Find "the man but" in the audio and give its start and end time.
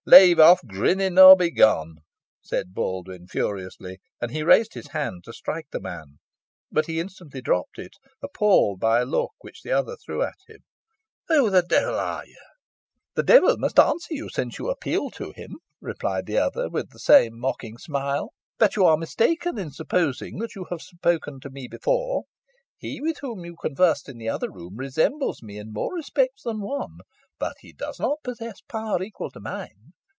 5.71-6.87